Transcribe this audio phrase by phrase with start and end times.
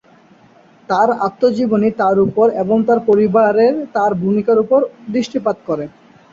[0.89, 3.65] তার আত্মজীবনী তার উপর এবং তার পরিবারে
[3.95, 4.79] তার ভূমিকার উপর
[5.13, 5.85] দৃষ্টিপাত করে।